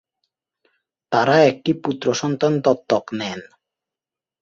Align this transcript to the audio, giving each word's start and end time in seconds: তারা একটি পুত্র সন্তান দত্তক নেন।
তারা 1.11 1.35
একটি 1.43 1.71
পুত্র 1.83 2.05
সন্তান 2.13 2.53
দত্তক 2.65 3.05
নেন। 3.13 3.39